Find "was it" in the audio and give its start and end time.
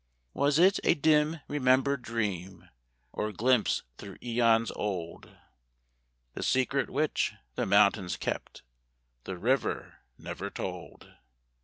0.33-0.79